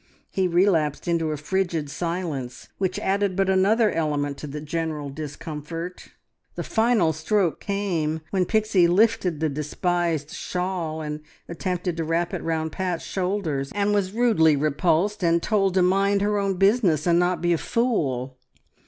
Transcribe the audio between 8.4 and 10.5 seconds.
Pixie lifted the despised